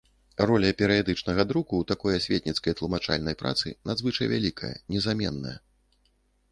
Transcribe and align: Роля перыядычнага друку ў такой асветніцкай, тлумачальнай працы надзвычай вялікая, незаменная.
Роля 0.51 0.69
перыядычнага 0.79 1.45
друку 1.51 1.73
ў 1.81 1.91
такой 1.91 2.17
асветніцкай, 2.21 2.77
тлумачальнай 2.81 3.35
працы 3.43 3.67
надзвычай 3.93 4.27
вялікая, 4.35 4.73
незаменная. 4.97 5.57